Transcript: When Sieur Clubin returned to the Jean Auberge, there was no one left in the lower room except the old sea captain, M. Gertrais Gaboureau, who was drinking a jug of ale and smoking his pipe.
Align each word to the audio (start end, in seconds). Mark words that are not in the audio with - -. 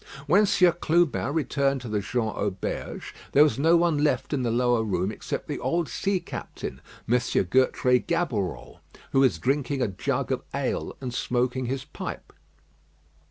When 0.25 0.47
Sieur 0.47 0.71
Clubin 0.71 1.31
returned 1.31 1.81
to 1.81 1.87
the 1.87 1.99
Jean 1.99 2.29
Auberge, 2.29 3.13
there 3.33 3.43
was 3.43 3.59
no 3.59 3.77
one 3.77 3.99
left 3.99 4.33
in 4.33 4.41
the 4.41 4.49
lower 4.49 4.83
room 4.83 5.11
except 5.11 5.47
the 5.47 5.59
old 5.59 5.87
sea 5.87 6.19
captain, 6.19 6.81
M. 7.07 7.13
Gertrais 7.43 7.99
Gaboureau, 8.07 8.79
who 9.11 9.19
was 9.19 9.37
drinking 9.37 9.83
a 9.83 9.87
jug 9.87 10.31
of 10.31 10.41
ale 10.55 10.95
and 11.01 11.13
smoking 11.13 11.65
his 11.67 11.85
pipe. 11.85 12.33